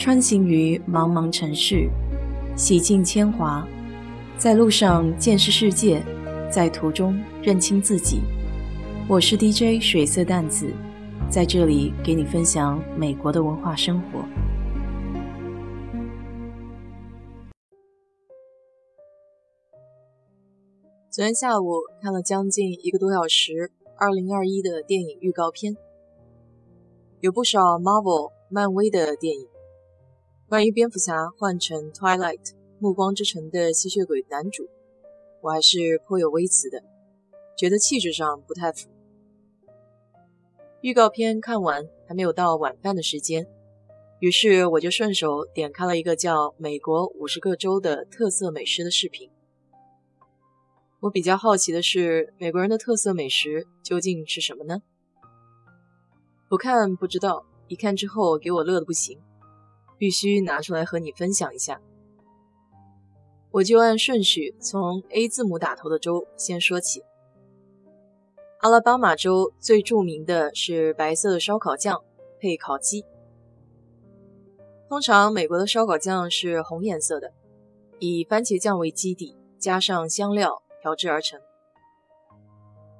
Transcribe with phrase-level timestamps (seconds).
[0.00, 1.86] 穿行于茫茫城市，
[2.56, 3.68] 洗尽铅华，
[4.38, 6.02] 在路上见识世界，
[6.50, 8.22] 在途中认清自己。
[9.06, 10.72] 我是 DJ 水色淡子，
[11.28, 14.24] 在这里给你分享美国的文化生活。
[21.10, 25.76] 昨天下午看了将近一个多小时二零二一的电影预告片，
[27.20, 29.49] 有不少 Marvel 漫威的电影。
[30.50, 34.68] 关于蝙蝠侠换成 Twilight 暮光之城的吸血鬼男主，
[35.42, 36.82] 我还是颇有微词的，
[37.56, 38.90] 觉得气质上不太符。
[40.80, 43.46] 预告片看完还没有到晚饭的时间，
[44.18, 49.30] 于是我就顺手点开了一个叫《美国五十个州的特色美食》的视频。
[50.98, 54.82] 我比较好奇的是，美国人的特色美食究竟是什么呢？
[56.48, 59.16] 不看不知道，一看之后给我乐得不行，
[60.00, 61.80] 必须拿出来和你分享一下。
[63.50, 67.02] 我就按顺序从 A 字母打头的州先说起。
[68.60, 72.02] 阿拉巴马州最著名的是白色的烧烤酱
[72.40, 73.04] 配烤鸡。
[74.88, 77.32] 通常美国的烧烤酱是红颜色的，
[77.98, 80.62] 以番茄酱为基底，加上香料。
[80.82, 81.38] 调制而成。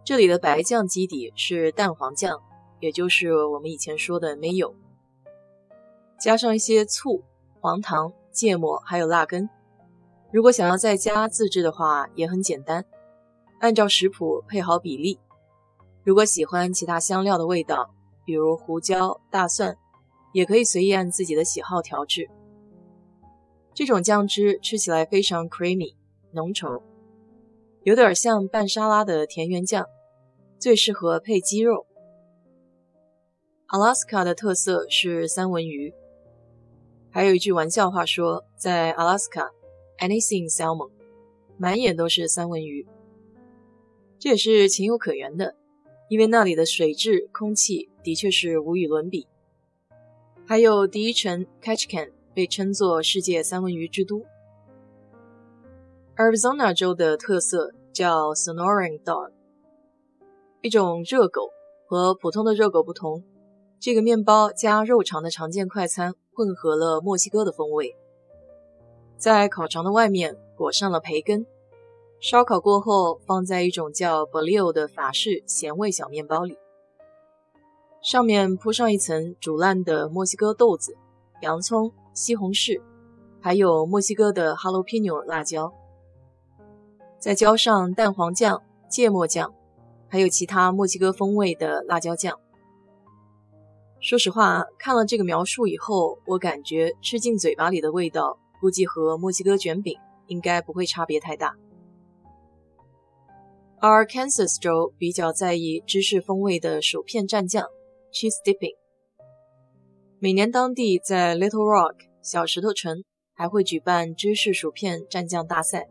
[0.04, 2.42] 这里的白酱基底是蛋黄酱，
[2.78, 4.74] 也就是我们以前说的 mayo，
[6.20, 7.22] 加上一些醋、
[7.60, 9.48] 黄糖、芥末，还有辣根。
[10.30, 12.84] 如果想要在家自制的话，也很简单，
[13.58, 15.18] 按照食谱配好比例。
[16.04, 19.76] 如果喜欢其他香料的味道，比如胡椒、大蒜，
[20.32, 22.28] 也可以随意按自己的喜好调制。
[23.72, 25.94] 这种酱汁吃起来非常 creamy，
[26.32, 26.82] 浓稠。
[27.82, 29.86] 有点像拌沙拉的田园酱，
[30.58, 31.86] 最适合配鸡肉。
[33.68, 35.94] Alaska 的特色是三文鱼，
[37.12, 39.50] 还有一句玩笑话说，在阿拉斯卡
[39.98, 40.91] ，anything salmon，
[41.58, 42.87] 满眼都是三文鱼。
[44.19, 45.56] 这也是情有可原的，
[46.09, 49.26] 因为那里的水质、空气的确是无与伦比。
[50.47, 54.25] 还有第一城 Ketchikan 被称作世界三文鱼之都。
[56.16, 59.32] Arizona 州的特色叫 Sonoran Dog，
[60.60, 61.50] 一种热狗，
[61.87, 63.25] 和普通的热狗不同，
[63.80, 67.96] 这个面包加肉肠的常见快餐混合了墨西哥的风味，
[69.16, 71.46] 在烤肠的外面裹上了培根，
[72.20, 76.58] 烧烤过后放在一种叫 b o l i o 的法式咸味小面包里，
[78.02, 80.94] 上面铺上一层煮烂的墨西哥豆子、
[81.40, 82.82] 洋葱、西红柿，
[83.40, 85.72] 还有墨西哥的 Jalapeno 辣椒。
[87.19, 89.54] 再浇上蛋黄酱、芥末酱，
[90.06, 92.38] 还有其他墨西哥风味的辣椒酱。
[94.00, 101.55] 说实话，看了这个描述以后，我感觉吃进嘴巴里的味道，估计和墨西哥卷饼应该不会差别太大。
[103.78, 107.66] 而 Kansas 州比较在意芝士风味的薯片蘸酱
[108.11, 108.75] （cheese dipping）。
[110.19, 115.88] 每年当地在 Little Rock 小石头城还会举办芝士薯片蘸酱大赛。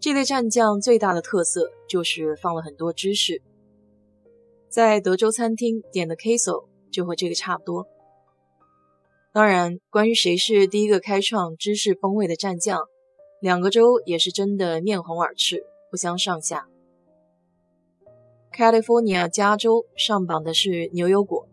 [0.00, 3.42] 这类蘸酱最大的特色就是放了很多芝士，
[4.72, 7.86] 在德州餐厅点的 queso 就和这个差不多。
[9.30, 12.88] 当然，关于谁是第一个开创芝士风味的蘸酱，
[13.38, 16.70] 两个州也是真的面红耳赤，不相上下。
[18.50, 21.46] California 加州上榜的是牛油果，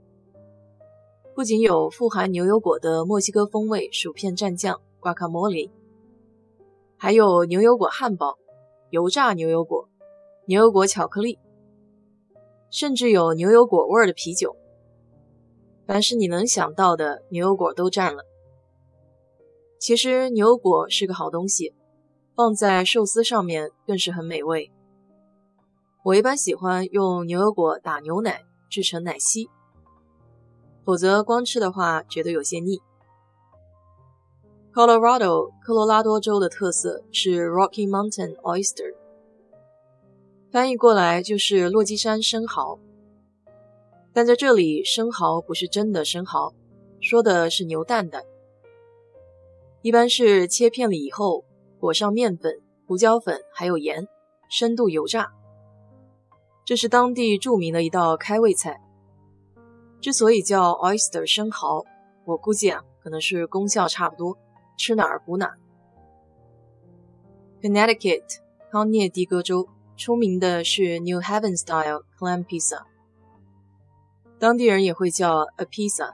[1.35, 5.69] 不仅有富含牛油果的墨西哥风味薯片蘸酱 Guacamole。
[6.95, 8.37] 还有牛油果汉堡、
[8.91, 9.89] 油炸牛油果、
[10.45, 11.37] 牛油果巧克力，
[12.69, 14.55] 甚至有牛油果味儿的啤酒。
[15.87, 18.23] 凡是你能想到的牛油果都占了。
[19.79, 21.73] 其实牛油果是个好东西，
[22.35, 24.71] 放在寿司上面更是很美味。
[26.03, 29.49] 我一般喜欢用牛油果打牛奶制成奶昔，
[30.85, 32.79] 否则光吃的话觉得有些腻。
[34.71, 38.93] Colorado 科罗拉多州的特色是 Rocky Mountain Oyster，
[40.51, 42.79] 翻译过来就是落基山生蚝。
[44.11, 46.53] 但在这里，生蚝不是真的生蚝，
[46.99, 48.23] 说的是牛蛋蛋。
[49.81, 51.45] 一般是切片了以后，
[51.79, 54.07] 裹上面粉、胡椒粉还有盐，
[54.49, 55.31] 深度油炸。
[56.65, 58.81] 这是当地著名的一道开胃菜。
[60.01, 61.85] 之所以叫 Oyster 生蚝，
[62.25, 64.37] 我估计啊，可能是功效差不多。
[64.77, 65.55] 吃哪儿补哪。
[67.61, 68.23] Connecticut
[68.71, 69.67] 康涅狄格州
[69.99, 72.83] 出名的是 New Heaven Style Clam Pizza，
[74.39, 76.13] 当地人也会叫 a pizza。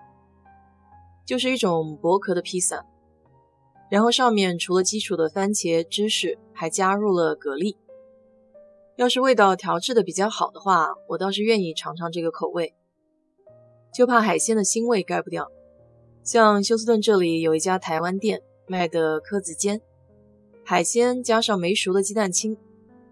[1.24, 2.84] 就是一种薄壳的披萨，
[3.92, 7.76] 然后上面除了基础的番茄芝士，还加入了蛤蜊。
[8.96, 12.74] 要是味道调制的比较好的话，我倒是愿意尝尝这个口味，
[13.94, 15.52] 就怕海鲜的腥味盖不掉。
[16.24, 19.80] 像休斯顿这里有一家台湾店卖的蚵子煎，
[20.64, 22.58] 海鲜加上没熟的鸡蛋清，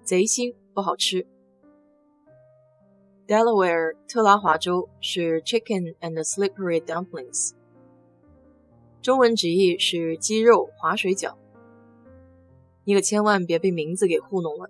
[0.03, 1.27] 贼腥不好吃。
[3.27, 7.51] Delaware 特拉华州是 Chicken and Slippery Dumplings。
[9.01, 11.35] 中文直译是鸡肉滑水饺，
[12.85, 14.69] 你可千万别被名字给糊弄了。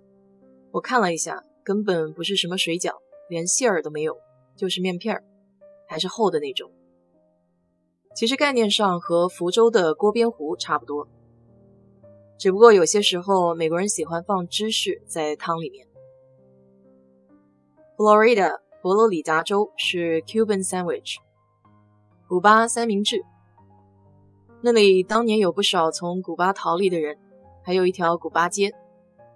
[0.70, 2.92] 我看了一下，根本不是什么水饺，
[3.28, 4.16] 连馅儿都没有，
[4.56, 5.24] 就是面片儿，
[5.88, 6.70] 还是厚的那种。
[8.14, 11.08] 其实概念上和福州的锅边糊差不多，
[12.38, 15.86] 只不过有些时候美国人喜欢放芝士在汤里面。
[17.96, 21.18] Florida 佛罗里达州是 Cuban Sandwich，
[22.26, 23.24] 古巴三明治。
[24.62, 27.16] 那里当年有不少从古巴逃离的人，
[27.62, 28.72] 还有一条古巴街，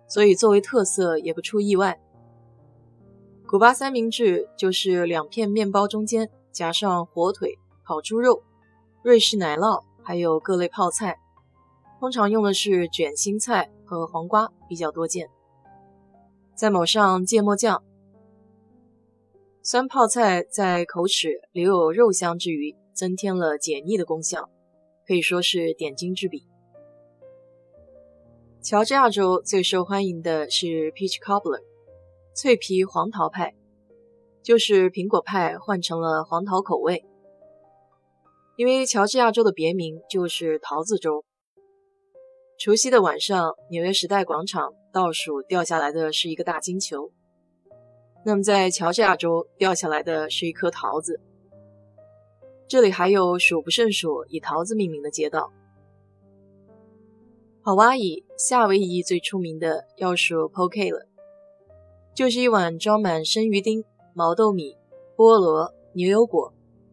[0.08, 2.00] 所以作为特色也不出意外。
[3.46, 8.42] 古巴三明治就是两片面包中间夹上火腿、烤猪肉、
[9.04, 11.16] 瑞士奶酪，还有各类泡菜，
[12.00, 15.28] 通常用的是卷心菜和黄瓜比较多见，
[16.56, 17.84] 再抹上芥末酱。
[19.70, 24.48] 酸泡菜在口齿留有肉香之余，增添了解腻的功效。
[25.06, 26.46] 可以说是点睛之笔。
[28.62, 31.60] 乔治亚州最受欢迎的是 Peach Cobbler，
[32.34, 33.54] 脆皮黄桃派，
[34.42, 37.04] 就是苹果派换成了黄桃口味。
[38.56, 41.26] 因为乔治亚州的别名就是桃子州。
[42.58, 47.12] 除夕的晚上，纽约时代广场倒数掉下来的是一个大金球，
[48.24, 51.20] 那么在乔治亚州掉下来的是一颗桃子。
[52.66, 55.50] 这里还有数不胜数以桃子命名的街道。
[57.62, 61.06] 好哇伊夏威夷最出名的要数 Poke 了，
[62.14, 63.84] 就是一碗装满生鱼丁、
[64.14, 64.76] 毛豆米、
[65.16, 66.52] 菠萝、牛油果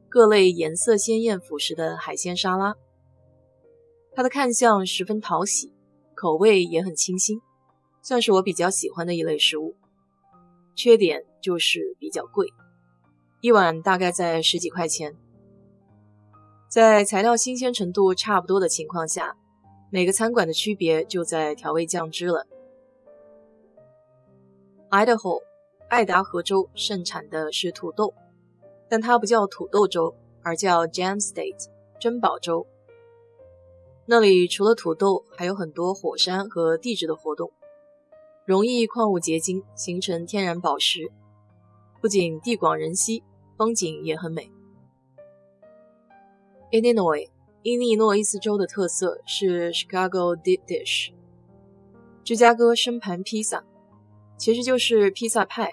[0.10, 2.76] 各类颜色鲜艳辅食的海鲜沙拉。
[4.14, 5.74] 它的看相十分讨喜，
[6.14, 7.42] 口味也很清新，
[8.02, 9.76] 算是我比较喜欢的一类食物。
[10.76, 12.48] 缺点就是比较贵，
[13.42, 15.16] 一碗大概在十几块钱。
[16.68, 19.38] 在材料新鲜程度差不多的情况下，
[19.90, 22.46] 每个餐馆的区别就在调味酱汁了。
[24.90, 25.42] Idaho，
[25.88, 28.14] 爱达荷州盛产的是土豆，
[28.90, 31.70] 但它不叫土豆州，而叫 Jam State，
[32.00, 32.68] 珍宝州。
[34.06, 37.52] 那里除了土豆，还有很多火山和地质的活动，
[38.46, 41.12] 容易矿物结晶形成天然宝石，
[42.00, 43.24] 不仅地广人稀，
[43.58, 44.52] 风景也很美。
[46.72, 47.28] Illinois，
[47.64, 51.12] 伊利诺伊斯州的特色是 Chicago Deep Dish，
[52.24, 53.64] 芝加哥生盘披萨，
[54.38, 55.72] 其实就是披萨派。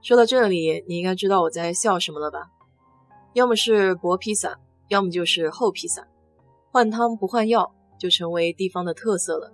[0.00, 2.50] 说到这里，你应该知道我在笑什么了吧？
[3.34, 4.58] 要么是薄披萨，
[4.88, 6.08] 要么就是厚披萨，
[6.70, 9.52] 换汤不换药，就成为地方的特色了。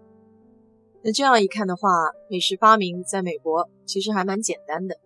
[1.03, 1.89] 那这样一看的话，
[2.29, 4.99] 美食发明在美国其实还蛮简单的。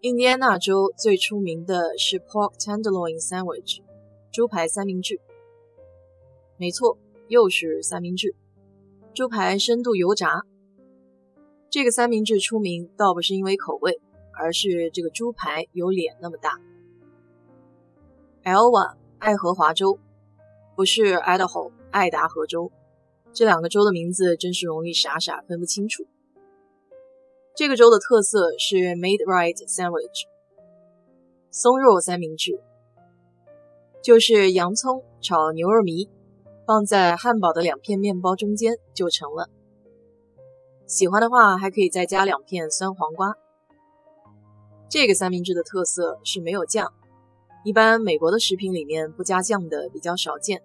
[0.00, 3.82] 印第安纳州最出名的是 Pork Tenderloin Sandwich，
[4.30, 5.20] 猪排三明治。
[6.56, 8.34] 没错，又是三明治，
[9.12, 10.42] 猪排深度油炸。
[11.68, 14.00] 这个三明治出名倒不是因为口味，
[14.32, 16.58] 而是这个猪排有脸那么大。
[18.44, 19.98] Iowa 爱荷华州，
[20.74, 22.72] 不是 Idaho 爱达荷州，
[23.38, 26.04] 这两个州的名字真是容易傻傻分不清楚。
[27.54, 30.24] 这个州的特色是 Made Right Sandwich，
[31.52, 32.60] 松肉三明治，
[34.02, 36.08] 就是洋葱炒牛肉糜，
[36.66, 39.48] 放在汉堡的两片面包中间就成了。
[40.88, 43.36] 喜欢的话还可以再加两片酸黄瓜。
[44.90, 46.92] 这个三明治的特色是没有酱，
[47.64, 50.60] 一般美国的食品里面不加酱的比较少见。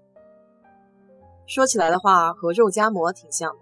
[1.45, 3.59] 说起来的话，和肉夹馍挺像的。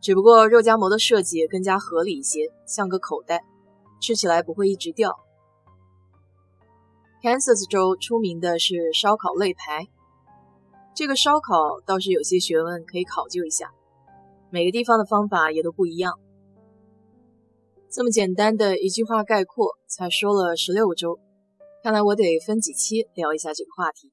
[0.00, 3.44] 只不过肉夹馍的设计更加合理一些，像个口袋，
[4.00, 5.16] 吃起来不会一直掉。
[7.22, 9.86] Kansas 州出名的是烧烤肋排，
[10.92, 13.72] 这个烧烤倒是有些学问，可以考究一下。
[14.50, 16.18] 每个地方的方法也都不一样。
[17.88, 21.20] 这么简单的一句话概括，才说了十六个州，
[21.84, 24.10] 看来我得分几期聊一下这个话题。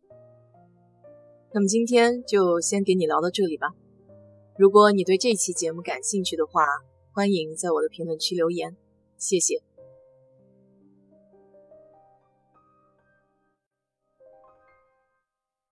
[1.52, 3.70] 那么今天就先给你聊到这里吧。
[4.58, 6.66] 如果你对这期节目感兴趣的话，
[7.12, 8.78] 欢迎在我的评论区留言，
[9.18, 9.69] 谢谢。